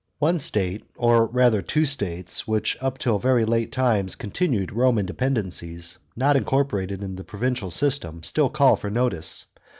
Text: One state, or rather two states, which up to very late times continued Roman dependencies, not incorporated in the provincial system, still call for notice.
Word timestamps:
One 0.17 0.39
state, 0.39 0.83
or 0.97 1.27
rather 1.27 1.61
two 1.61 1.85
states, 1.85 2.47
which 2.47 2.75
up 2.81 2.97
to 2.97 3.19
very 3.19 3.45
late 3.45 3.71
times 3.71 4.15
continued 4.15 4.71
Roman 4.71 5.05
dependencies, 5.05 5.99
not 6.15 6.35
incorporated 6.35 7.03
in 7.03 7.17
the 7.17 7.23
provincial 7.23 7.69
system, 7.69 8.23
still 8.23 8.49
call 8.49 8.75
for 8.75 8.89
notice. 8.89 9.45